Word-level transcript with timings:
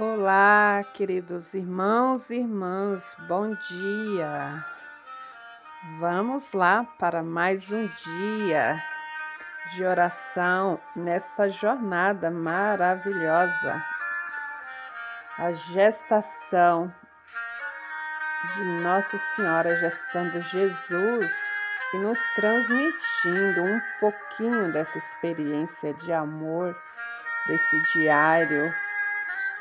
Olá, 0.00 0.82
queridos 0.94 1.52
irmãos 1.52 2.30
e 2.30 2.36
irmãs, 2.36 3.04
bom 3.28 3.50
dia. 3.50 4.64
Vamos 5.98 6.54
lá 6.54 6.86
para 6.98 7.22
mais 7.22 7.70
um 7.70 7.86
dia 7.86 8.82
de 9.74 9.84
oração 9.84 10.80
nessa 10.96 11.50
jornada 11.50 12.30
maravilhosa. 12.30 13.84
A 15.36 15.52
gestação 15.52 16.90
de 18.54 18.64
Nossa 18.82 19.18
Senhora 19.36 19.76
gestando 19.76 20.40
Jesus 20.40 21.30
e 21.92 21.98
nos 21.98 22.18
transmitindo 22.36 23.64
um 23.64 23.80
pouquinho 24.00 24.72
dessa 24.72 24.96
experiência 24.96 25.92
de 25.92 26.10
amor, 26.10 26.74
desse 27.46 27.92
diário 27.92 28.72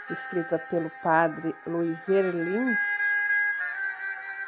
escrita 0.10 0.60
pelo 0.70 0.90
padre 1.04 1.56
Luiz 1.66 2.08
Erlim, 2.10 2.76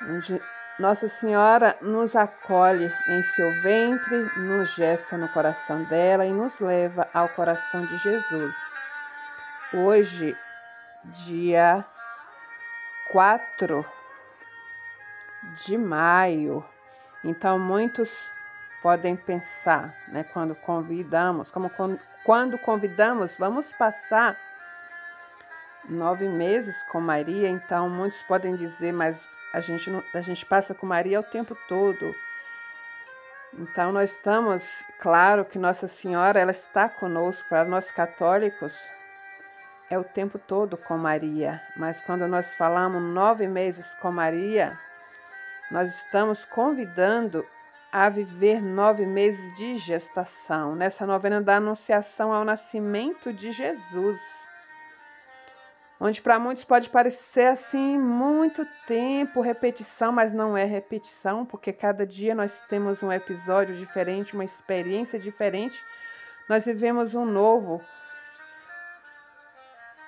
onde 0.10 0.42
Nossa 0.80 1.08
Senhora 1.08 1.78
nos 1.82 2.16
acolhe 2.16 2.92
em 3.08 3.24
seu 3.24 3.52
ventre, 3.62 4.30
nos 4.38 4.74
gesta 4.74 5.18
no 5.18 5.30
coração 5.30 5.84
dela 5.86 6.26
e 6.26 6.32
nos 6.32 6.60
leva 6.60 7.08
ao 7.14 7.30
coração 7.30 7.86
de 7.86 7.98
Jesus. 7.98 8.56
Hoje, 9.74 10.36
dia 11.26 11.86
4 13.12 13.86
de 15.66 15.78
maio, 15.78 16.66
então 17.24 17.58
muitos 17.58 18.10
podem 18.82 19.16
pensar, 19.16 19.94
né, 20.08 20.24
quando 20.24 20.56
convidamos, 20.56 21.52
como 21.52 21.72
quando 22.24 22.58
convidamos, 22.60 23.38
vamos 23.38 23.72
passar 23.74 24.36
nove 25.90 26.28
meses 26.28 26.82
com 26.84 27.00
Maria, 27.00 27.50
então 27.50 27.90
muitos 27.90 28.22
podem 28.24 28.56
dizer, 28.56 28.92
mas 28.92 29.20
a 29.54 29.60
gente, 29.60 29.90
a 30.14 30.22
gente 30.22 30.46
passa 30.46 30.74
com 30.74 30.86
Maria 30.86 31.20
o 31.20 31.24
tempo 31.24 31.58
todo. 31.68 32.14
Então 33.54 33.92
nós 33.92 34.12
estamos, 34.12 34.84
claro 35.00 35.44
que 35.44 35.60
Nossa 35.60 35.88
Senhora 35.88 36.40
ela 36.40 36.52
está 36.52 36.88
conosco, 36.88 37.48
para 37.50 37.66
nós 37.66 37.92
católicos 37.92 38.90
é 39.90 40.00
o 40.00 40.06
tempo 40.06 40.40
todo 40.40 40.78
com 40.78 40.98
Maria, 40.98 41.62
mas 41.76 42.00
quando 42.02 42.26
nós 42.28 42.54
falamos 42.56 43.02
nove 43.02 43.46
meses 43.46 43.94
com 44.02 44.10
Maria, 44.10 44.80
nós 45.70 45.94
estamos 45.94 46.46
convidando 46.46 47.46
a 47.92 48.08
viver 48.08 48.62
nove 48.62 49.06
meses 49.06 49.54
de 49.58 49.76
gestação, 49.76 50.76
nessa 50.76 51.06
novena 51.06 51.42
da 51.42 51.58
Anunciação 51.58 52.32
ao 52.32 52.46
nascimento 52.46 53.34
de 53.34 53.52
Jesus 53.52 54.41
onde 56.04 56.20
para 56.20 56.40
muitos 56.40 56.66
pode 56.66 56.90
parecer 56.90 57.46
assim 57.46 57.96
muito 57.96 58.66
tempo, 58.88 59.40
repetição, 59.40 60.12
mas 60.12 60.34
não 60.34 60.58
é 60.58 60.66
repetição, 60.66 61.46
porque 61.46 61.72
cada 61.72 62.08
dia 62.08 62.34
nós 62.34 62.60
temos 62.68 63.04
um 63.04 63.12
episódio 63.14 63.76
diferente, 63.76 64.34
uma 64.34 64.44
experiência 64.44 65.20
diferente, 65.20 65.80
nós 66.50 66.66
vivemos 66.66 67.14
um 67.14 67.24
novo, 67.24 67.80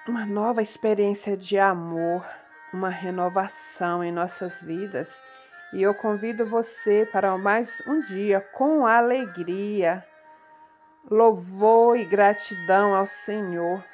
uma 0.07 0.25
nova 0.25 0.63
experiência 0.63 1.37
de 1.37 1.59
amor, 1.59 2.25
uma 2.73 2.89
renovação 2.89 4.03
em 4.03 4.11
nossas 4.11 4.63
vidas. 4.63 5.21
E 5.73 5.83
eu 5.83 5.93
convido 5.93 6.43
você 6.43 7.07
para 7.11 7.37
mais 7.37 7.69
um 7.87 8.01
dia 8.01 8.41
com 8.41 8.87
alegria, 8.87 10.03
louvor 11.07 11.97
e 11.97 12.03
gratidão 12.03 12.95
ao 12.95 13.05
Senhor 13.05 13.92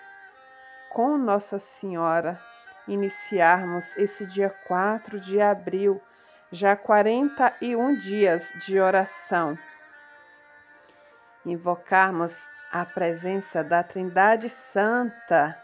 com 0.90 1.18
Nossa 1.18 1.60
Senhora 1.60 2.40
iniciarmos 2.88 3.86
esse 3.98 4.26
dia 4.26 4.50
4 4.68 5.20
de 5.20 5.40
abril, 5.40 6.02
já 6.52 6.76
41 6.76 7.96
dias 7.96 8.52
de 8.66 8.80
oração. 8.80 9.58
Invocarmos 11.46 12.36
a 12.72 12.86
presença 12.86 13.64
da 13.64 13.84
Trindade 13.84 14.50
Santa, 14.50 15.58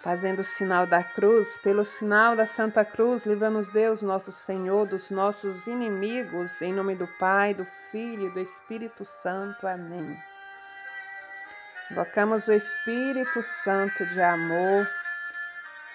fazendo 0.00 0.40
o 0.40 0.44
sinal 0.44 0.86
da 0.86 1.02
cruz, 1.02 1.48
pelo 1.62 1.84
sinal 1.84 2.36
da 2.36 2.46
Santa 2.46 2.84
Cruz, 2.84 3.24
livra-nos 3.24 3.72
Deus, 3.72 4.02
nosso 4.02 4.30
Senhor, 4.30 4.86
dos 4.86 5.10
nossos 5.10 5.66
inimigos, 5.66 6.60
em 6.60 6.72
nome 6.72 6.94
do 6.94 7.08
Pai, 7.18 7.54
do 7.54 7.66
Filho 7.90 8.28
e 8.28 8.30
do 8.30 8.40
Espírito 8.40 9.04
Santo. 9.22 9.66
Amém. 9.66 10.16
Invocamos 11.88 12.48
o 12.48 12.52
Espírito 12.52 13.44
Santo 13.62 14.04
de 14.06 14.20
amor 14.20 14.88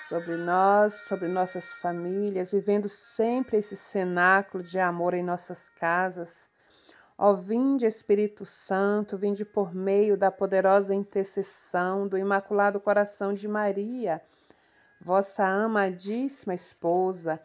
sobre 0.07 0.38
nós, 0.38 0.94
sobre 0.94 1.28
nossas 1.28 1.66
famílias, 1.66 2.53
vivendo 2.53 2.88
sempre 2.88 3.57
esse 3.57 3.75
cenáculo 3.75 4.63
de 4.63 4.80
amor 4.80 5.13
em 5.13 5.22
nossas 5.22 5.68
casas. 5.68 6.50
Ó, 7.18 7.34
vinde 7.34 7.85
Espírito 7.85 8.46
Santo, 8.46 9.18
vinde 9.18 9.44
por 9.44 9.75
meio 9.75 10.16
da 10.16 10.31
poderosa 10.31 10.96
intercessão 10.96 12.07
do 12.07 12.18
Imaculado 12.18 12.80
Coração 12.80 13.34
de 13.34 13.46
Maria, 13.46 14.22
vossa 15.01 15.46
amadíssima 15.46 16.53
esposa 16.53 17.38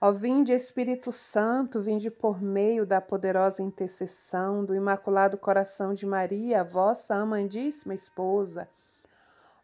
Ó 0.00 0.12
vinde 0.12 0.52
Espírito 0.52 1.10
Santo, 1.10 1.80
vinde 1.80 2.08
por 2.08 2.40
meio 2.40 2.86
da 2.86 3.00
poderosa 3.00 3.60
intercessão 3.60 4.64
do 4.64 4.72
Imaculado 4.72 5.36
Coração 5.36 5.92
de 5.92 6.06
Maria, 6.06 6.62
vossa 6.62 7.16
amandíssima 7.16 7.94
esposa. 7.94 8.68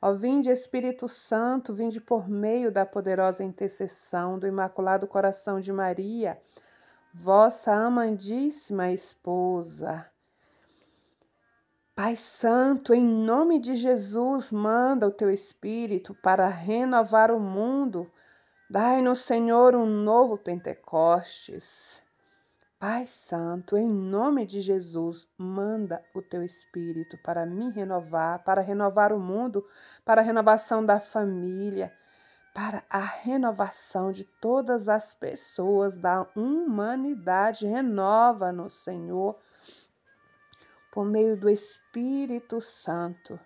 Ó 0.02 0.12
vinde 0.12 0.50
Espírito 0.50 1.06
Santo, 1.06 1.72
vinde 1.72 2.00
por 2.00 2.28
meio 2.28 2.72
da 2.72 2.84
poderosa 2.84 3.44
intercessão 3.44 4.36
do 4.36 4.44
Imaculado 4.44 5.06
Coração 5.06 5.60
de 5.60 5.72
Maria, 5.72 6.36
vossa 7.14 7.72
amandíssima 7.72 8.90
esposa. 8.90 10.04
Pai 11.94 12.16
Santo, 12.16 12.92
em 12.92 13.06
nome 13.06 13.60
de 13.60 13.76
Jesus, 13.76 14.50
manda 14.50 15.06
o 15.06 15.12
teu 15.12 15.30
Espírito 15.30 16.12
para 16.12 16.48
renovar 16.48 17.30
o 17.30 17.38
mundo 17.38 18.10
Dai-nos, 18.68 19.18
Senhor, 19.20 19.74
um 19.74 19.84
novo 19.84 20.38
Pentecostes. 20.38 22.02
Pai 22.78 23.04
Santo, 23.04 23.76
em 23.76 23.86
nome 23.86 24.46
de 24.46 24.62
Jesus, 24.62 25.28
manda 25.36 26.02
o 26.14 26.22
teu 26.22 26.42
Espírito 26.42 27.18
para 27.18 27.44
me 27.44 27.70
renovar, 27.70 28.42
para 28.42 28.62
renovar 28.62 29.12
o 29.12 29.20
mundo, 29.20 29.66
para 30.02 30.22
a 30.22 30.24
renovação 30.24 30.84
da 30.84 30.98
família, 30.98 31.92
para 32.54 32.82
a 32.88 33.00
renovação 33.00 34.10
de 34.10 34.24
todas 34.24 34.88
as 34.88 35.12
pessoas 35.12 35.98
da 35.98 36.26
humanidade. 36.34 37.66
Renova-nos, 37.66 38.82
Senhor, 38.82 39.38
por 40.90 41.04
meio 41.04 41.36
do 41.36 41.50
Espírito 41.50 42.62
Santo. 42.62 43.38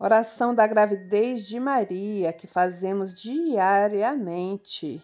Oração 0.00 0.54
da 0.54 0.64
gravidez 0.64 1.44
de 1.44 1.58
Maria, 1.58 2.32
que 2.32 2.46
fazemos 2.46 3.12
diariamente. 3.12 5.02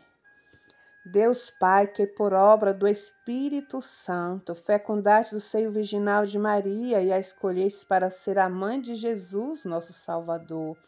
Deus 1.05 1.51
Pai, 1.59 1.89
que 1.89 2.07
por 2.07 2.33
obra 2.33 2.73
do 2.73 2.87
Espírito 2.87 3.83
Santo 3.83 4.55
fecundaste 4.55 5.35
o 5.35 5.41
seio 5.41 5.73
virginal 5.73 6.25
de 6.25 6.39
Maria 6.39 7.03
e 7.03 7.13
a 7.13 7.19
escolheste 7.19 7.85
para 7.85 8.09
ser 8.09 8.39
a 8.39 8.49
mãe 8.49 8.81
de 8.81 8.95
Jesus, 8.95 9.65
nosso 9.65 9.93
Salvador. 9.93 10.79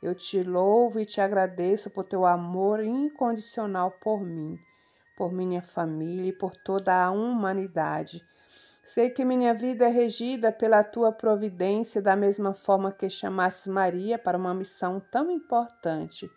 Eu 0.00 0.14
te 0.14 0.40
louvo 0.44 1.00
e 1.00 1.04
te 1.04 1.20
agradeço 1.20 1.90
por 1.90 2.04
teu 2.04 2.24
amor 2.24 2.80
incondicional 2.80 3.90
por 3.90 4.20
mim, 4.20 4.56
por 5.18 5.32
minha 5.32 5.60
família 5.60 6.28
e 6.28 6.32
por 6.32 6.56
toda 6.56 6.94
a 6.94 7.10
humanidade. 7.10 8.24
Sei 8.86 9.10
que 9.10 9.24
minha 9.24 9.52
vida 9.52 9.86
é 9.86 9.88
regida 9.88 10.52
pela 10.52 10.84
tua 10.84 11.10
providência, 11.10 12.00
da 12.00 12.14
mesma 12.14 12.54
forma 12.54 12.92
que 12.92 13.10
chamaste 13.10 13.68
Maria 13.68 14.16
para 14.16 14.38
uma 14.38 14.54
missão 14.54 15.00
tão 15.10 15.28
importante. 15.28 16.30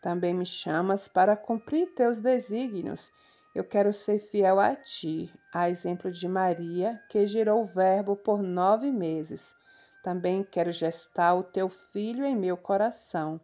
Também 0.00 0.32
me 0.32 0.46
chamas 0.46 1.08
para 1.08 1.36
cumprir 1.36 1.92
teus 1.92 2.20
desígnios. 2.20 3.12
Eu 3.52 3.64
quero 3.64 3.92
ser 3.92 4.20
fiel 4.20 4.60
a 4.60 4.76
ti, 4.76 5.28
a 5.52 5.68
exemplo 5.68 6.12
de 6.12 6.28
Maria, 6.28 7.02
que 7.08 7.26
gerou 7.26 7.64
o 7.64 7.66
Verbo 7.66 8.14
por 8.14 8.40
nove 8.40 8.92
meses. 8.92 9.52
Também 10.00 10.44
quero 10.44 10.70
gestar 10.70 11.34
o 11.34 11.42
teu 11.42 11.68
filho 11.68 12.24
em 12.24 12.36
meu 12.36 12.56
coração, 12.56 13.40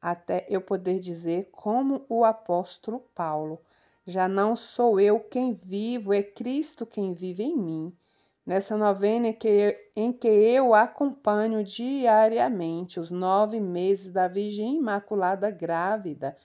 até 0.00 0.46
eu 0.48 0.60
poder 0.60 1.00
dizer, 1.00 1.48
como 1.50 2.06
o 2.08 2.24
apóstolo 2.24 3.00
Paulo. 3.12 3.60
Já 4.06 4.26
não 4.26 4.56
sou 4.56 4.98
eu 4.98 5.20
quem 5.20 5.52
vivo, 5.52 6.12
é 6.12 6.22
Cristo 6.22 6.86
quem 6.86 7.12
vive 7.12 7.42
em 7.42 7.56
mim. 7.56 7.96
Nessa 8.44 8.76
novena 8.76 9.28
em 9.94 10.12
que, 10.12 10.28
eu 10.28 10.74
acompanho 10.74 11.62
diariamente 11.62 12.98
os 12.98 13.10
nove 13.10 13.60
meses 13.60 14.12
da 14.12 14.26
Virgem 14.26 14.76
Imaculada 14.78 15.50
Grávida, 15.50 16.36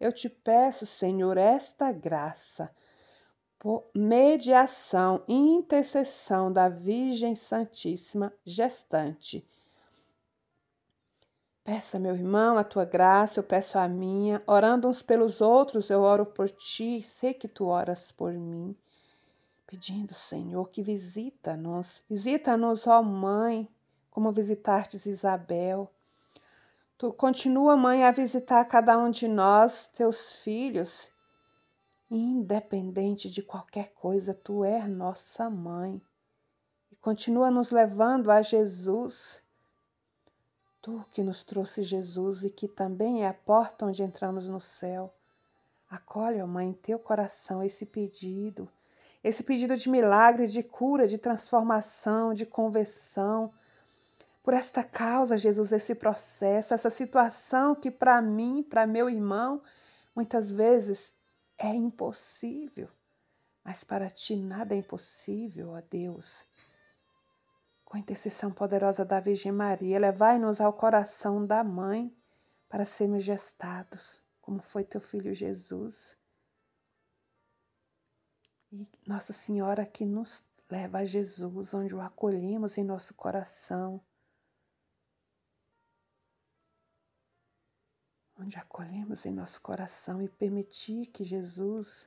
eu 0.00 0.12
te 0.12 0.28
peço, 0.28 0.86
Senhor, 0.86 1.36
esta 1.36 1.92
graça, 1.92 2.70
por 3.58 3.84
mediação 3.94 5.22
e 5.28 5.34
intercessão 5.34 6.52
da 6.52 6.68
Virgem 6.68 7.34
Santíssima 7.34 8.32
gestante. 8.44 9.46
Peça, 11.68 11.98
meu 11.98 12.14
irmão, 12.14 12.56
a 12.56 12.64
tua 12.64 12.86
graça, 12.86 13.38
eu 13.38 13.44
peço 13.44 13.78
a 13.78 13.86
minha. 13.86 14.42
Orando 14.46 14.88
uns 14.88 15.02
pelos 15.02 15.42
outros, 15.42 15.90
eu 15.90 16.00
oro 16.00 16.24
por 16.24 16.48
ti, 16.48 17.02
sei 17.02 17.34
que 17.34 17.46
tu 17.46 17.66
oras 17.66 18.10
por 18.10 18.32
mim. 18.32 18.74
Pedindo, 19.66 20.14
Senhor, 20.14 20.70
que 20.70 20.82
visita-nos, 20.82 22.00
visita-nos, 22.08 22.86
ó 22.86 23.02
Mãe, 23.02 23.68
como 24.10 24.32
visitastes 24.32 25.04
Isabel. 25.04 25.92
Tu 26.96 27.12
continua, 27.12 27.76
Mãe, 27.76 28.02
a 28.02 28.12
visitar 28.12 28.64
cada 28.64 28.96
um 28.96 29.10
de 29.10 29.28
nós, 29.28 29.88
teus 29.88 30.36
filhos. 30.36 31.10
Independente 32.10 33.28
de 33.30 33.42
qualquer 33.42 33.92
coisa, 33.92 34.32
tu 34.32 34.64
és 34.64 34.88
nossa 34.88 35.50
mãe. 35.50 36.00
E 36.90 36.96
continua 36.96 37.50
nos 37.50 37.70
levando 37.70 38.30
a 38.30 38.40
Jesus 38.40 39.46
Tu 40.88 41.04
que 41.12 41.22
nos 41.22 41.42
trouxe 41.42 41.82
Jesus 41.82 42.44
e 42.44 42.48
que 42.48 42.66
também 42.66 43.22
é 43.22 43.28
a 43.28 43.34
porta 43.34 43.84
onde 43.84 44.02
entramos 44.02 44.48
no 44.48 44.58
céu. 44.58 45.12
Acolhe, 45.90 46.40
ó 46.40 46.46
Mãe, 46.46 46.70
em 46.70 46.72
teu 46.72 46.98
coração 46.98 47.62
esse 47.62 47.84
pedido, 47.84 48.66
esse 49.22 49.42
pedido 49.42 49.76
de 49.76 49.86
milagre, 49.90 50.46
de 50.46 50.62
cura, 50.62 51.06
de 51.06 51.18
transformação, 51.18 52.32
de 52.32 52.46
conversão. 52.46 53.52
Por 54.42 54.54
esta 54.54 54.82
causa, 54.82 55.36
Jesus, 55.36 55.72
esse 55.72 55.94
processo, 55.94 56.72
essa 56.72 56.88
situação 56.88 57.74
que 57.74 57.90
para 57.90 58.22
mim, 58.22 58.62
para 58.62 58.86
meu 58.86 59.10
irmão, 59.10 59.60
muitas 60.16 60.50
vezes 60.50 61.12
é 61.58 61.68
impossível, 61.68 62.88
mas 63.62 63.84
para 63.84 64.08
ti 64.08 64.34
nada 64.34 64.74
é 64.74 64.78
impossível, 64.78 65.72
ó 65.72 65.82
Deus. 65.90 66.46
Com 67.88 67.96
a 67.96 68.00
intercessão 68.00 68.52
poderosa 68.52 69.02
da 69.02 69.18
Virgem 69.18 69.50
Maria, 69.50 69.98
levai-nos 69.98 70.60
ao 70.60 70.74
coração 70.74 71.46
da 71.46 71.64
Mãe 71.64 72.14
para 72.68 72.84
sermos 72.84 73.24
gestados, 73.24 74.22
como 74.42 74.60
foi 74.60 74.84
teu 74.84 75.00
filho 75.00 75.34
Jesus. 75.34 76.14
E 78.70 78.86
Nossa 79.06 79.32
Senhora 79.32 79.86
que 79.86 80.04
nos 80.04 80.44
leva 80.70 80.98
a 80.98 81.04
Jesus, 81.06 81.72
onde 81.72 81.94
o 81.94 82.00
acolhemos 82.02 82.76
em 82.76 82.84
nosso 82.84 83.14
coração, 83.14 83.98
onde 88.38 88.58
acolhemos 88.58 89.24
em 89.24 89.32
nosso 89.32 89.62
coração 89.62 90.20
e 90.20 90.28
permitir 90.28 91.06
que 91.06 91.24
Jesus 91.24 92.06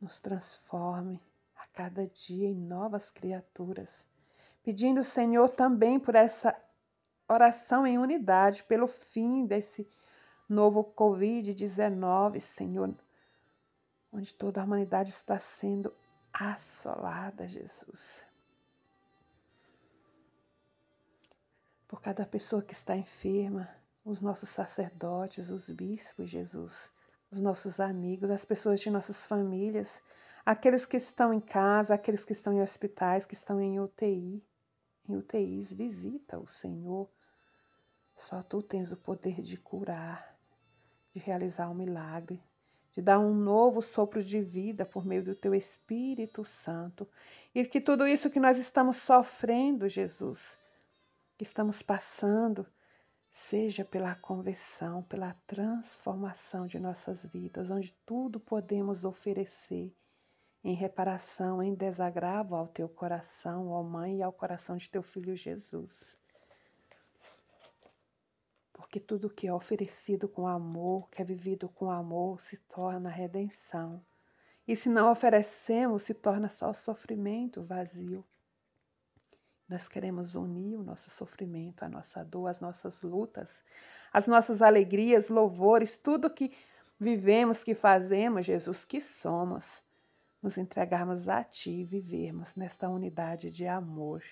nos 0.00 0.20
transforme 0.20 1.20
a 1.56 1.66
cada 1.66 2.06
dia 2.06 2.46
em 2.46 2.54
novas 2.54 3.10
criaturas 3.10 4.13
pedindo, 4.64 5.04
Senhor, 5.04 5.50
também 5.50 6.00
por 6.00 6.14
essa 6.14 6.56
oração 7.28 7.86
em 7.86 7.98
unidade, 7.98 8.64
pelo 8.64 8.86
fim 8.86 9.44
desse 9.44 9.86
novo 10.48 10.82
Covid-19, 10.82 12.40
Senhor, 12.40 12.94
onde 14.10 14.32
toda 14.32 14.60
a 14.60 14.64
humanidade 14.64 15.10
está 15.10 15.38
sendo 15.38 15.92
assolada, 16.32 17.46
Jesus. 17.46 18.24
Por 21.86 22.00
cada 22.00 22.24
pessoa 22.24 22.62
que 22.62 22.72
está 22.72 22.96
enferma, 22.96 23.68
os 24.02 24.20
nossos 24.20 24.48
sacerdotes, 24.48 25.50
os 25.50 25.68
bispos, 25.68 26.30
Jesus, 26.30 26.90
os 27.30 27.38
nossos 27.38 27.78
amigos, 27.80 28.30
as 28.30 28.44
pessoas 28.44 28.80
de 28.80 28.90
nossas 28.90 29.24
famílias, 29.26 30.02
aqueles 30.44 30.86
que 30.86 30.96
estão 30.96 31.32
em 31.32 31.40
casa, 31.40 31.94
aqueles 31.94 32.24
que 32.24 32.32
estão 32.32 32.54
em 32.54 32.62
hospitais, 32.62 33.26
que 33.26 33.34
estão 33.34 33.60
em 33.60 33.78
UTI 33.78 34.42
em 35.08 35.16
UTIs, 35.16 35.72
visita 35.72 36.38
o 36.38 36.46
Senhor. 36.46 37.08
Só 38.16 38.42
tu 38.42 38.62
tens 38.62 38.92
o 38.92 38.96
poder 38.96 39.42
de 39.42 39.56
curar, 39.56 40.38
de 41.12 41.18
realizar 41.20 41.68
um 41.68 41.74
milagre, 41.74 42.42
de 42.92 43.02
dar 43.02 43.18
um 43.18 43.34
novo 43.34 43.82
sopro 43.82 44.22
de 44.22 44.40
vida 44.40 44.84
por 44.86 45.04
meio 45.04 45.24
do 45.24 45.34
teu 45.34 45.54
Espírito 45.54 46.44
Santo. 46.44 47.08
E 47.54 47.64
que 47.64 47.80
tudo 47.80 48.06
isso 48.06 48.30
que 48.30 48.40
nós 48.40 48.56
estamos 48.56 48.96
sofrendo, 48.96 49.88
Jesus, 49.88 50.56
que 51.36 51.42
estamos 51.42 51.82
passando, 51.82 52.66
seja 53.30 53.84
pela 53.84 54.14
conversão, 54.14 55.02
pela 55.02 55.34
transformação 55.46 56.66
de 56.68 56.78
nossas 56.78 57.26
vidas, 57.26 57.70
onde 57.70 57.92
tudo 58.06 58.38
podemos 58.38 59.04
oferecer 59.04 59.92
em 60.64 60.72
reparação, 60.72 61.62
em 61.62 61.74
desagravo 61.74 62.56
ao 62.56 62.66
teu 62.66 62.88
coração, 62.88 63.68
ó 63.68 63.82
Mãe, 63.82 64.18
e 64.18 64.22
ao 64.22 64.32
coração 64.32 64.78
de 64.78 64.88
teu 64.88 65.02
filho 65.02 65.36
Jesus. 65.36 66.16
Porque 68.72 68.98
tudo 68.98 69.28
que 69.28 69.46
é 69.46 69.52
oferecido 69.52 70.26
com 70.26 70.46
amor, 70.46 71.10
que 71.10 71.20
é 71.20 71.24
vivido 71.24 71.68
com 71.68 71.90
amor, 71.90 72.40
se 72.40 72.56
torna 72.56 73.10
redenção. 73.10 74.02
E 74.66 74.74
se 74.74 74.88
não 74.88 75.10
oferecemos, 75.12 76.04
se 76.04 76.14
torna 76.14 76.48
só 76.48 76.72
sofrimento 76.72 77.62
vazio. 77.62 78.24
Nós 79.68 79.86
queremos 79.86 80.34
unir 80.34 80.78
o 80.78 80.82
nosso 80.82 81.10
sofrimento, 81.10 81.82
a 81.82 81.90
nossa 81.90 82.24
dor, 82.24 82.46
as 82.46 82.60
nossas 82.60 83.02
lutas, 83.02 83.62
as 84.10 84.26
nossas 84.26 84.62
alegrias, 84.62 85.28
louvores, 85.28 85.98
tudo 85.98 86.32
que 86.32 86.56
vivemos, 86.98 87.62
que 87.62 87.74
fazemos, 87.74 88.46
Jesus, 88.46 88.82
que 88.84 89.00
somos 89.00 89.83
nos 90.44 90.58
entregarmos 90.58 91.26
a 91.26 91.42
Ti 91.42 91.70
e 91.70 91.84
vivermos 91.84 92.54
nesta 92.54 92.86
unidade 92.86 93.50
de 93.50 93.66
amor. 93.66 94.22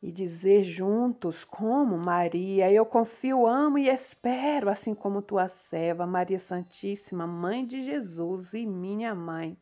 E 0.00 0.12
dizer 0.12 0.62
juntos, 0.62 1.44
como 1.44 1.98
Maria, 1.98 2.70
eu 2.70 2.86
confio, 2.86 3.48
amo 3.48 3.78
e 3.78 3.88
espero, 3.88 4.70
assim 4.70 4.94
como 4.94 5.20
tua 5.20 5.48
serva, 5.48 6.06
Maria 6.06 6.38
Santíssima, 6.38 7.26
Mãe 7.26 7.66
de 7.66 7.82
Jesus 7.82 8.54
e 8.54 8.64
minha 8.64 9.12
mãe. 9.12 9.58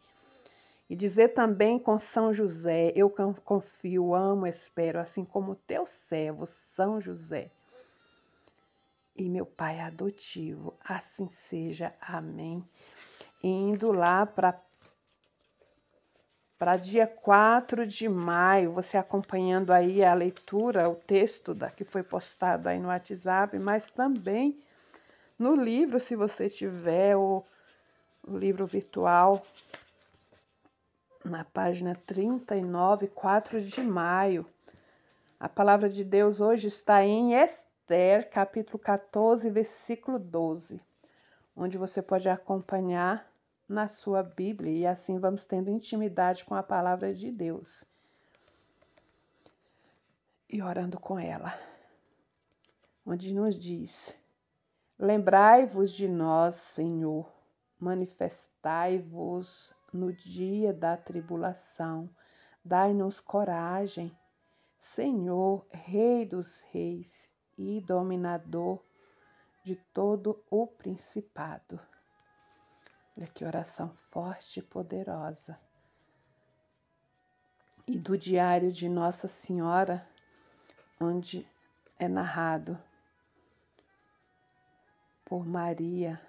E 0.91 0.95
dizer 0.95 1.29
também 1.29 1.79
com 1.79 1.99
São 1.99 2.35
José, 2.35 2.93
eu 2.95 3.09
confio, 3.09 4.15
amo, 4.15 4.47
espero, 4.47 5.01
assim 5.01 5.25
como 5.25 5.55
teu 5.55 5.87
servo, 5.87 6.45
São 6.47 7.01
José 7.01 7.51
e 9.17 9.29
meu 9.29 9.47
Pai 9.47 9.81
adotivo. 9.81 10.77
Assim 10.85 11.29
seja. 11.29 11.95
Amém. 12.01 12.65
Indo 13.47 13.93
lá 13.93 14.25
para 14.25 14.59
para 16.59 16.77
dia 16.77 17.07
4 17.07 17.87
de 17.87 18.09
maio, 18.09 18.73
você 18.73 18.97
acompanhando 18.97 19.71
aí 19.71 20.03
a 20.03 20.15
leitura, 20.15 20.89
o 20.89 20.95
texto 20.95 21.53
da, 21.53 21.71
que 21.71 21.85
foi 21.85 22.03
postado 22.03 22.71
aí 22.71 22.79
no 22.79 22.89
WhatsApp, 22.89 23.59
mas 23.59 23.85
também 23.91 24.59
no 25.39 25.55
livro, 25.55 26.01
se 26.01 26.17
você 26.17 26.49
tiver 26.49 27.19
o, 27.19 27.45
o 28.27 28.39
livro 28.39 28.67
virtual, 28.67 29.45
na 31.23 31.45
página 31.45 31.95
39, 32.07 33.09
4 33.09 33.61
de 33.61 33.83
maio. 33.83 34.47
A 35.39 35.51
palavra 35.51 35.91
de 35.91 36.03
Deus 36.03 36.41
hoje 36.41 36.69
está 36.69 37.05
em 37.05 37.35
Esther, 37.35 38.31
capítulo 38.31 38.79
14, 38.79 39.51
versículo 39.51 40.19
12, 40.19 40.81
onde 41.55 41.77
você 41.77 42.01
pode 42.01 42.27
acompanhar 42.27 43.34
na 43.69 43.89
sua 43.89 44.23
Bíblia 44.23 44.73
e 44.73 44.87
assim 44.87 45.19
vamos 45.19 45.45
tendo 45.45 45.71
intimidade 45.71 46.45
com 46.45 46.55
a 46.55 46.63
palavra 46.63 47.15
de 47.15 47.31
Deus 47.31 47.85
e 50.55 50.63
orando 50.63 51.01
com 51.01 51.19
ela, 51.19 51.53
onde 53.05 53.35
nos 53.35 53.59
diz: 53.59 54.17
Lembrai-vos 54.97 55.91
de 55.91 56.07
nós, 56.07 56.55
Senhor, 56.55 57.29
manifestai-vos 57.79 59.75
no 59.93 60.13
dia 60.13 60.73
da 60.73 60.97
tribulação, 60.97 62.09
dai-nos 62.65 63.19
coragem, 63.19 64.17
Senhor, 64.79 65.67
Rei 65.71 66.25
dos 66.25 66.61
Reis 66.71 67.29
e 67.59 67.81
dominador 67.81 68.81
de 69.65 69.77
todo 69.93 70.41
o 70.51 70.67
principado. 70.67 71.81
Olha 73.17 73.29
que 73.29 73.45
oração 73.45 73.91
forte 74.11 74.59
e 74.59 74.63
poderosa. 74.63 75.59
E 77.87 77.99
do 77.99 78.19
diário 78.19 78.73
de 78.73 78.89
Nossa 78.89 79.29
Senhora, 79.29 80.07
onde 81.01 81.47
é 81.99 82.09
narrado 82.09 82.79
por 85.25 85.47
Maria, 85.47 86.21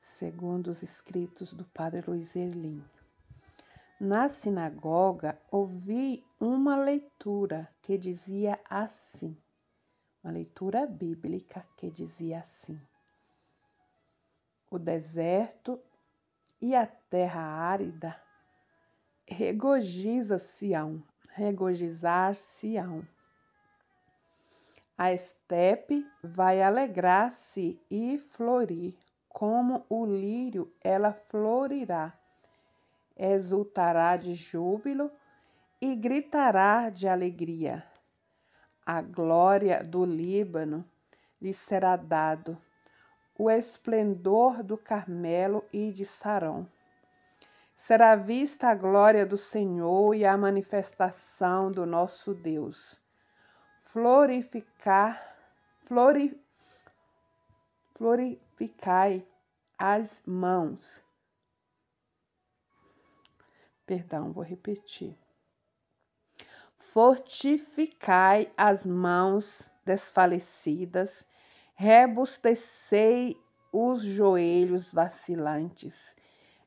segundo 0.00 0.68
os 0.68 0.82
escritos 0.82 1.52
do 1.52 1.64
Padre 1.64 2.02
Luiz 2.06 2.34
Erlim. 2.34 2.84
Na 4.00 4.28
sinagoga 4.28 5.38
ouvi 5.50 6.24
uma 6.40 6.76
leitura 6.76 7.68
que 7.82 7.96
dizia 7.96 8.58
assim, 8.68 9.36
uma 10.24 10.32
leitura 10.32 10.86
bíblica 10.86 11.66
que 11.76 11.90
dizia 11.90 12.40
assim: 12.40 12.80
O 14.70 14.78
deserto 14.78 15.80
e 16.60 16.76
a 16.76 16.86
terra 16.86 17.42
árida 17.42 18.16
regozija 19.26 20.38
Sião, 20.38 21.02
regozijar-se-ão. 21.30 23.04
A 24.96 25.12
estepe 25.12 26.06
vai 26.22 26.62
alegrar-se 26.62 27.80
e 27.90 28.16
florir, 28.18 28.94
como 29.28 29.84
o 29.88 30.06
lírio 30.06 30.72
ela 30.80 31.12
florirá. 31.12 32.12
Exultará 33.16 34.16
de 34.16 34.34
júbilo 34.34 35.10
e 35.80 35.96
gritará 35.96 36.90
de 36.90 37.08
alegria. 37.08 37.84
A 38.86 39.02
glória 39.02 39.82
do 39.82 40.04
Líbano 40.04 40.84
lhe 41.40 41.52
será 41.52 41.96
dado, 41.96 42.56
o 43.40 43.48
esplendor 43.48 44.62
do 44.62 44.76
Carmelo 44.76 45.64
e 45.72 45.90
de 45.90 46.04
Sarão. 46.04 46.68
Será 47.74 48.14
vista 48.14 48.68
a 48.68 48.74
glória 48.74 49.24
do 49.24 49.38
Senhor 49.38 50.14
e 50.14 50.26
a 50.26 50.36
manifestação 50.36 51.72
do 51.72 51.86
nosso 51.86 52.34
Deus. 52.34 53.00
Florificar, 53.80 55.34
flori, 55.86 56.38
florificai 57.94 59.26
as 59.78 60.20
mãos. 60.26 61.02
Perdão, 63.86 64.32
vou 64.32 64.44
repetir. 64.44 65.16
Fortificai 66.76 68.52
as 68.54 68.84
mãos 68.84 69.70
desfalecidas, 69.82 71.24
rebustecei 71.80 73.40
os 73.72 74.02
joelhos 74.02 74.92
vacilantes. 74.92 76.14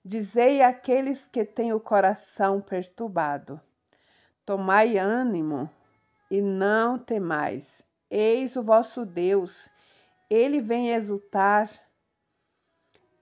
Dizei 0.04 0.64
àqueles 0.64 1.28
que 1.28 1.46
têm 1.46 1.72
o 1.72 1.80
coração 1.80 2.60
perturbado: 2.60 3.62
Tomai 4.44 4.98
ânimo 4.98 5.70
e 6.32 6.42
não 6.42 6.98
temais. 6.98 7.86
Eis 8.10 8.56
o 8.56 8.64
vosso 8.64 9.06
Deus, 9.06 9.70
ele 10.32 10.60
vem 10.60 10.90
exultar, 10.96 11.70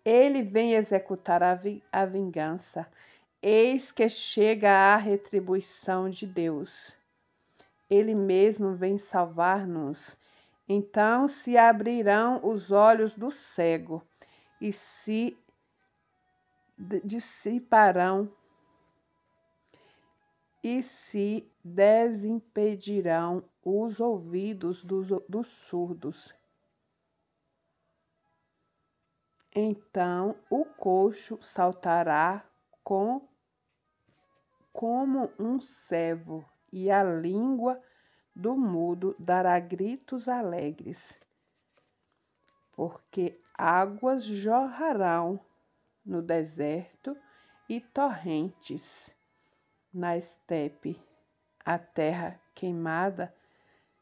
ele 0.06 0.42
vem 0.44 0.76
executar 0.76 1.44
a, 1.44 1.54
vi 1.56 1.84
a 1.92 2.06
vingança. 2.06 2.88
Eis 3.42 3.92
que 3.92 4.08
chega 4.08 4.94
a 4.94 4.96
retribuição 4.96 6.10
de 6.10 6.26
Deus. 6.26 6.96
Ele 7.90 8.16
mesmo 8.16 8.76
vem 8.76 8.98
salvar-nos. 8.98 10.21
Então 10.74 11.28
se 11.28 11.58
abrirão 11.58 12.40
os 12.46 12.72
olhos 12.72 13.14
do 13.14 13.30
cego 13.30 14.02
e 14.62 14.72
se 14.72 15.38
dissiparão 17.04 18.32
e 20.64 20.82
se 20.82 21.46
desimpedirão 21.62 23.44
os 23.62 24.00
ouvidos 24.00 24.82
dos, 24.82 25.10
dos 25.28 25.48
surdos. 25.48 26.34
Então 29.54 30.38
o 30.50 30.64
coxo 30.64 31.38
saltará 31.42 32.46
com 32.82 33.28
como 34.72 35.34
um 35.38 35.60
servo, 35.60 36.46
e 36.72 36.90
a 36.90 37.04
língua 37.04 37.78
do 38.36 38.56
mudo 38.56 39.16
dará 39.20 39.60
gritos 39.60 40.28
alegres, 40.28 41.20
porque 42.72 43.40
águas 43.54 44.24
jorrarão 44.24 45.40
no 46.06 46.22
deserto 46.22 47.16
e 47.70 47.80
torrentes 47.80 49.16
na 49.94 50.18
estepe. 50.18 51.00
A 51.64 51.78
terra 51.78 52.40
queimada 52.56 53.34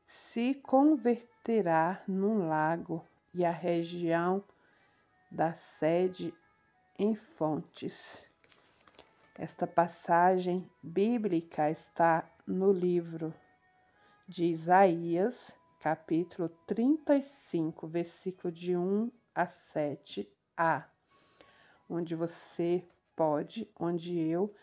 se 0.05 0.53
converterá 0.53 2.01
num 2.07 2.47
lago 2.47 3.05
e 3.33 3.43
a 3.43 3.51
região 3.51 4.43
da 5.29 5.53
sede 5.53 6.33
em 6.97 7.15
fontes. 7.15 8.25
Esta 9.37 9.67
passagem 9.67 10.69
bíblica 10.81 11.69
está 11.69 12.29
no 12.47 12.71
livro 12.71 13.33
de 14.29 14.45
Isaías, 14.45 15.51
capítulo 15.79 16.49
35, 16.67 17.87
versículo 17.87 18.53
de 18.53 18.77
1 18.77 19.11
a 19.33 19.47
7a, 19.47 20.85
onde 21.89 22.13
você 22.13 22.87
pode, 23.15 23.67
onde 23.79 24.19
eu 24.19 24.53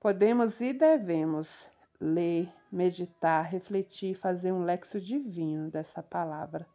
podemos 0.00 0.62
e 0.62 0.72
devemos 0.72 1.68
ler, 2.00 2.50
meditar, 2.72 3.44
refletir, 3.44 4.14
fazer 4.14 4.50
um 4.50 4.64
lexo 4.64 4.98
divino 4.98 5.70
dessa 5.70 6.02
palavra, 6.02 6.66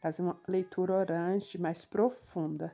fazer 0.00 0.22
uma 0.22 0.40
leitura 0.46 0.92
orante 0.92 1.60
mais 1.60 1.84
profunda, 1.84 2.72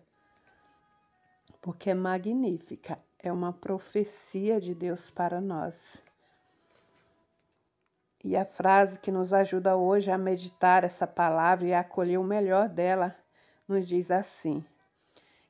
porque 1.63 1.89
é 1.89 1.95
magnífica. 1.95 3.03
É 3.19 3.33
uma 3.33 3.53
profecia 3.53 4.61
de 4.61 4.75
Deus 4.75 5.11
para 5.11 5.41
nós. 5.41 6.03
E 8.23 8.37
a 8.37 8.45
frase 8.45 8.99
que 8.99 9.11
nos 9.11 9.33
ajuda 9.33 9.77
hoje 9.77 10.11
a 10.11 10.19
meditar 10.19 10.85
essa 10.85 11.07
palavra 11.07 11.67
e 11.67 11.73
a 11.73 11.81
acolher 11.81 12.19
o 12.19 12.25
melhor 12.25 12.69
dela 12.69 13.17
nos 13.67 13.89
diz 13.89 14.11
assim: 14.11 14.63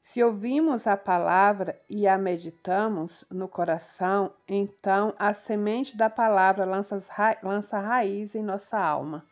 Se 0.00 0.22
ouvimos 0.22 0.86
a 0.86 0.96
palavra 0.96 1.80
e 1.88 2.06
a 2.06 2.16
meditamos 2.16 3.24
no 3.28 3.48
coração, 3.48 4.32
então 4.46 5.12
a 5.18 5.34
semente 5.34 5.96
da 5.96 6.08
palavra 6.08 6.64
lança, 6.64 6.98
lança 7.42 7.80
raiz 7.80 8.36
em 8.36 8.42
nossa 8.42 8.78
alma. 8.78 9.26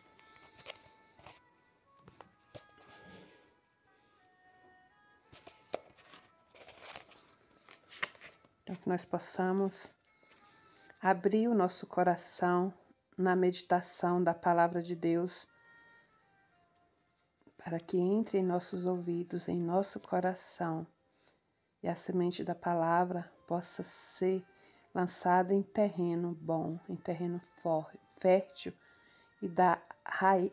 Então, 8.64 8.74
que 8.74 8.88
nós 8.88 9.04
possamos 9.04 9.90
abrir 11.00 11.46
o 11.46 11.54
nosso 11.54 11.86
coração 11.86 12.74
na 13.18 13.34
meditação 13.34 14.22
da 14.22 14.32
palavra 14.32 14.80
de 14.80 14.94
Deus, 14.94 15.46
para 17.58 17.80
que 17.80 17.98
entre 17.98 18.38
em 18.38 18.44
nossos 18.44 18.86
ouvidos, 18.86 19.48
em 19.48 19.60
nosso 19.60 19.98
coração, 19.98 20.86
e 21.82 21.88
a 21.88 21.96
semente 21.96 22.44
da 22.44 22.54
palavra 22.54 23.30
possa 23.46 23.82
ser 24.16 24.44
lançada 24.94 25.52
em 25.52 25.62
terreno 25.62 26.36
bom, 26.40 26.78
em 26.88 26.96
terreno 26.96 27.40
fértil 28.18 28.72
e, 29.42 29.48
dar 29.48 29.84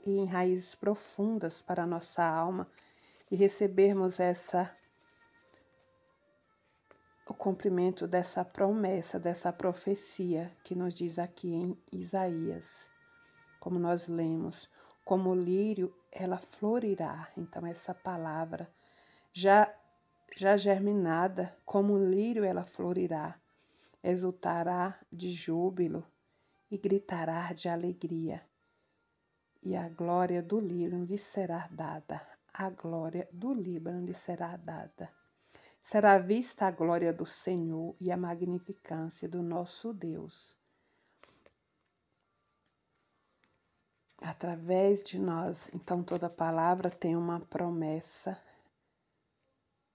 em 0.05 0.25
raízes 0.25 0.75
profundas 0.75 1.61
para 1.61 1.83
a 1.83 1.87
nossa 1.87 2.23
alma 2.23 2.69
e 3.31 3.35
recebermos 3.35 4.19
essa 4.19 4.75
o 7.27 7.33
cumprimento 7.33 8.07
dessa 8.07 8.45
promessa, 8.45 9.19
dessa 9.19 9.51
profecia 9.51 10.55
que 10.63 10.75
nos 10.75 10.93
diz 10.93 11.17
aqui 11.17 11.51
em 11.51 11.77
Isaías. 11.91 12.87
Como 13.59 13.79
nós 13.79 14.07
lemos, 14.07 14.69
como 15.03 15.31
o 15.31 15.35
lírio 15.35 15.91
ela 16.11 16.37
florirá. 16.37 17.27
Então 17.35 17.65
essa 17.65 17.93
palavra 17.93 18.69
já 19.33 19.73
já 20.37 20.57
germinada, 20.57 21.55
como 21.65 21.93
o 21.93 22.09
lírio 22.09 22.43
ela 22.43 22.65
florirá, 22.65 23.39
exultará 24.03 24.99
de 25.09 25.31
júbilo 25.31 26.05
e 26.69 26.77
gritará 26.77 27.53
de 27.53 27.69
alegria. 27.69 28.41
E 29.63 29.75
a 29.77 29.87
glória 29.87 30.43
do 30.43 30.59
Líbano 30.59 31.05
lhe 31.05 31.17
será 31.17 31.69
dada. 31.71 32.21
A 32.53 32.69
glória 32.69 33.29
do 33.31 33.53
Líbano 33.53 34.05
lhe 34.05 34.13
será 34.13 34.57
dada 34.57 35.09
será 35.85 36.17
vista 36.17 36.65
a 36.65 36.71
glória 36.71 37.13
do 37.13 37.27
Senhor 37.27 37.95
e 37.99 38.11
a 38.11 38.17
magnificância 38.17 39.29
do 39.29 39.43
nosso 39.43 39.93
Deus. 39.93 40.57
Através 44.17 45.03
de 45.03 45.19
nós, 45.19 45.69
então, 45.75 46.03
toda 46.03 46.27
palavra 46.27 46.89
tem 46.89 47.15
uma 47.15 47.39
promessa, 47.39 48.41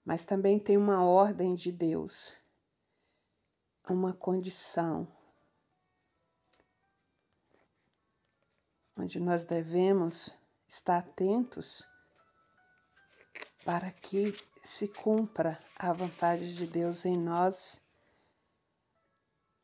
mas 0.05 0.23
também 0.23 0.57
tem 0.57 0.77
uma 0.77 1.03
ordem 1.03 1.55
de 1.55 1.73
Deus, 1.73 2.33
uma 3.89 4.13
condição, 4.13 5.05
onde 8.95 9.19
nós 9.19 9.43
devemos 9.43 10.33
estar 10.69 10.99
atentos 10.99 11.85
para 13.65 13.91
que 13.91 14.33
se 14.61 14.87
cumpra 14.87 15.59
a 15.75 15.91
vontade 15.91 16.55
de 16.55 16.67
Deus 16.67 17.05
em 17.05 17.17
nós, 17.17 17.77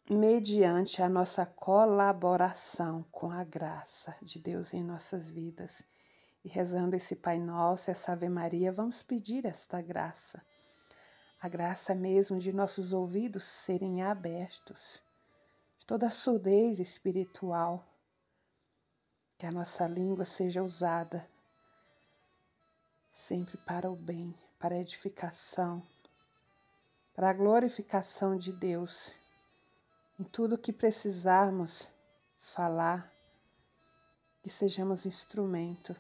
mediante 0.10 1.02
a 1.02 1.10
nossa 1.10 1.46
colaboração 1.46 3.04
com 3.12 3.30
a 3.32 3.44
graça 3.44 4.16
de 4.22 4.40
Deus 4.40 4.74
em 4.74 4.84
nossas 4.84 5.30
vidas. 5.30 5.72
E 6.44 6.50
rezando 6.50 6.96
esse 6.96 7.16
Pai 7.16 7.40
Nosso, 7.40 7.92
essa 7.92 8.14
Ave 8.14 8.30
Maria, 8.30 8.72
vamos 8.72 9.04
pedir 9.04 9.46
esta 9.46 9.82
graça. 9.82 10.42
A 11.42 11.50
graça 11.50 11.94
mesmo 11.94 12.40
de 12.40 12.54
nossos 12.54 12.94
ouvidos 12.94 13.44
serem 13.44 14.02
abertos, 14.02 15.02
de 15.78 15.86
toda 15.86 16.10
surdez 16.10 16.80
espiritual, 16.80 17.86
que 19.38 19.46
a 19.46 19.52
nossa 19.52 19.86
língua 19.86 20.26
seja 20.26 20.64
usada 20.64 21.28
sempre 23.12 23.58
para 23.58 23.92
o 23.92 23.96
bem, 23.96 24.34
para 24.60 24.76
a 24.76 24.80
edificação, 24.80 25.84
para 27.14 27.30
a 27.30 27.34
glorificação 27.34 28.38
de 28.38 28.52
Deus. 28.52 29.12
Em 30.20 30.24
tudo 30.24 30.58
que 30.58 30.74
precisarmos 30.74 31.88
falar, 32.38 33.12
que 34.42 34.50
sejamos 34.50 35.06
instrumento 35.06 35.96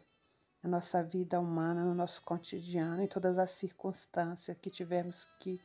na 0.64 0.70
nossa 0.70 1.04
vida 1.04 1.40
humana, 1.40 1.84
no 1.84 1.94
nosso 1.94 2.22
cotidiano, 2.24 3.02
em 3.02 3.08
todas 3.08 3.38
as 3.38 3.52
circunstâncias 3.52 4.58
que 4.58 4.70
tivermos 4.70 5.24
que 5.40 5.62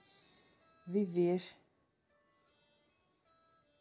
viver. 0.87 1.43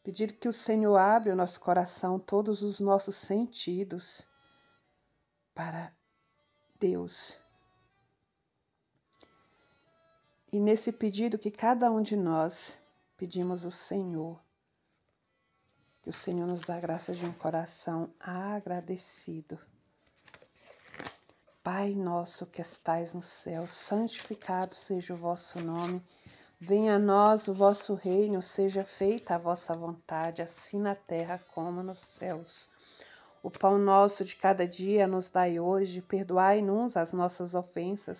Pedir 0.04 0.38
que 0.38 0.48
o 0.48 0.54
Senhor 0.54 0.98
abra 0.98 1.34
o 1.34 1.36
nosso 1.36 1.60
coração, 1.60 2.18
todos 2.18 2.64
os 2.64 2.80
nossos 2.80 3.16
sentidos 3.16 4.26
para 5.54 5.94
Deus. 6.80 7.41
E 10.52 10.60
nesse 10.60 10.92
pedido 10.92 11.38
que 11.38 11.50
cada 11.50 11.90
um 11.90 12.02
de 12.02 12.18
nós 12.18 12.78
pedimos 13.16 13.64
ao 13.64 13.72
Senhor, 13.72 14.38
que 16.02 16.10
o 16.10 16.14
Senhor 16.14 16.46
nos 16.46 16.60
dá 16.62 16.78
graça 16.78 17.14
de 17.14 17.26
um 17.26 17.32
coração 17.32 18.10
agradecido. 18.20 19.58
Pai 21.64 21.94
nosso 21.94 22.46
que 22.46 22.62
estais 22.62 23.14
no 23.14 23.22
céu, 23.22 23.66
santificado 23.66 24.76
seja 24.76 25.14
o 25.14 25.18
vosso 25.18 25.60
nome. 25.60 26.02
Venha 26.60 26.96
a 26.96 27.00
nós 27.00 27.48
o 27.48 27.54
vosso 27.54 27.94
reino, 27.94 28.42
seja 28.42 28.84
feita 28.84 29.36
a 29.36 29.38
vossa 29.38 29.74
vontade, 29.74 30.42
assim 30.42 30.80
na 30.80 30.96
terra 30.96 31.40
como 31.54 31.82
nos 31.82 32.00
céus. 32.20 32.68
O 33.42 33.50
pão 33.50 33.78
nosso 33.78 34.26
de 34.26 34.36
cada 34.36 34.68
dia 34.68 35.08
nos 35.08 35.30
dai 35.30 35.60
hoje, 35.60 36.02
perdoai-nos 36.02 36.98
as 36.98 37.14
nossas 37.14 37.54
ofensas, 37.54 38.20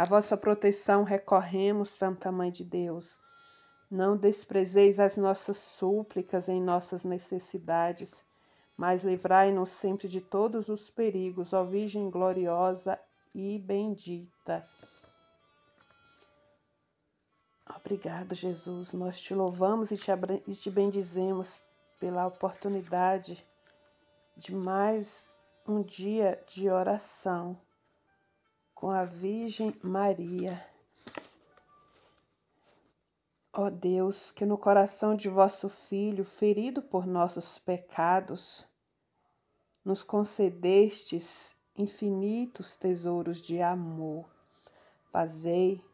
A 0.00 0.04
vossa 0.06 0.34
proteção 0.34 1.02
recorremos, 1.02 1.90
Santa 1.90 2.32
Mãe 2.32 2.50
de 2.50 2.64
Deus. 2.64 3.18
Não 3.90 4.16
desprezeis 4.16 4.98
as 4.98 5.14
nossas 5.14 5.58
súplicas 5.58 6.48
em 6.48 6.58
nossas 6.58 7.04
necessidades, 7.04 8.24
mas 8.78 9.04
livrai-nos 9.04 9.68
sempre 9.72 10.08
de 10.08 10.22
todos 10.22 10.70
os 10.70 10.88
perigos, 10.88 11.52
ó 11.52 11.64
Virgem 11.64 12.08
gloriosa 12.08 12.98
e 13.34 13.58
bendita. 13.58 14.66
Obrigado, 17.76 18.34
Jesus. 18.34 18.94
Nós 18.94 19.20
te 19.20 19.34
louvamos 19.34 19.90
e 19.90 19.98
te, 19.98 20.10
e 20.46 20.54
te 20.54 20.70
bendizemos 20.70 21.52
pela 21.98 22.26
oportunidade 22.26 23.46
de 24.34 24.54
mais 24.54 25.06
um 25.68 25.82
dia 25.82 26.42
de 26.46 26.70
oração 26.70 27.54
com 28.80 28.88
a 28.88 29.04
Virgem 29.04 29.78
Maria. 29.82 30.66
Ó 33.52 33.68
Deus, 33.68 34.30
que 34.32 34.46
no 34.46 34.56
coração 34.56 35.14
de 35.14 35.28
vosso 35.28 35.68
Filho, 35.68 36.24
ferido 36.24 36.80
por 36.80 37.06
nossos 37.06 37.58
pecados, 37.58 38.66
nos 39.84 40.02
concedestes 40.02 41.54
infinitos 41.76 42.74
tesouros 42.74 43.42
de 43.42 43.60
amor. 43.60 44.26
Fazei 45.12 45.84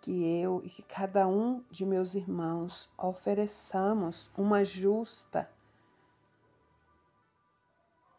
que 0.00 0.12
eu 0.12 0.62
e 0.64 0.70
que 0.70 0.82
cada 0.82 1.26
um 1.26 1.64
de 1.72 1.84
meus 1.84 2.14
irmãos 2.14 2.88
ofereçamos 2.96 4.30
uma 4.38 4.64
justa 4.64 5.50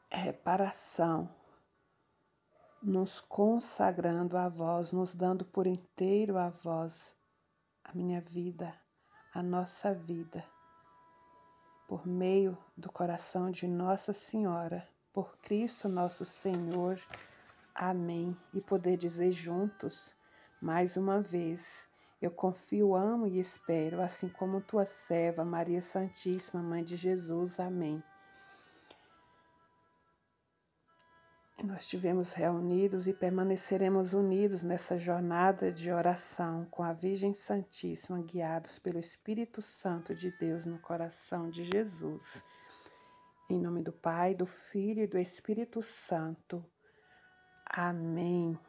reparação, 0.10 1.30
nos 2.84 3.22
consagrando 3.22 4.38
a 4.38 4.50
vós, 4.50 4.92
nos 4.92 5.16
dando 5.16 5.46
por 5.46 5.66
inteiro 5.66 6.38
a 6.38 6.50
vós 6.50 7.16
a 7.84 7.94
minha 7.94 8.22
vida, 8.22 8.74
a 9.34 9.42
nossa 9.42 9.94
vida, 9.94 10.44
por 11.88 12.06
meio 12.06 12.58
do 12.78 12.92
coração 12.92 13.50
de 13.50 13.68
Nossa 13.68 14.14
Senhora 14.14 14.88
por 15.14 15.38
Cristo 15.44 15.88
nosso 15.88 16.26
Senhor. 16.26 17.00
Amém. 17.76 18.36
E 18.52 18.60
poder 18.60 18.98
dizer 18.98 19.32
juntos, 19.32 20.14
mais 20.60 20.98
uma 20.98 21.22
vez, 21.22 21.64
eu 22.20 22.32
confio, 22.32 22.96
amo 22.96 23.28
e 23.28 23.40
espero, 23.40 24.02
assim 24.02 24.28
como 24.28 24.60
tua 24.60 24.86
serva, 24.86 25.46
Maria 25.46 25.82
Santíssima, 25.82 26.64
Mãe 26.64 26.84
de 26.84 26.96
Jesus. 26.96 27.60
Amém. 27.60 28.04
Nós 31.64 31.84
estivemos 31.84 32.34
reunidos 32.34 33.08
e 33.08 33.14
permaneceremos 33.14 34.14
unidos 34.14 34.62
nessa 34.62 34.98
jornada 34.98 35.72
de 35.72 35.90
oração 35.90 36.68
com 36.70 36.84
a 36.84 36.92
Virgem 36.92 37.34
Santíssima, 37.34 38.22
guiados 38.22 38.80
pelo 38.80 39.00
Espírito 39.00 39.62
Santo 39.62 40.14
de 40.14 40.30
Deus 40.32 40.66
no 40.66 40.78
coração 40.80 41.50
de 41.50 41.64
Jesus. 41.64 42.44
Em 43.50 43.58
nome 43.58 43.82
do 43.82 43.94
Pai, 43.94 44.36
do 44.36 44.46
Filho 44.46 45.04
e 45.04 45.08
do 45.08 45.18
Espírito 45.18 45.82
Santo. 45.82 46.62
Amém. 47.66 48.60